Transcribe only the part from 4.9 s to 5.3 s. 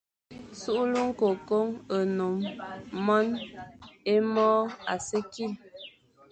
a si ye